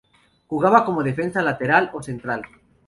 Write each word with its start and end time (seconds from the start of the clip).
Jugaba 0.47 0.83
como 0.83 1.03
defensa 1.03 1.43
lateral 1.43 1.91
o 1.93 2.01
central. 2.01 2.41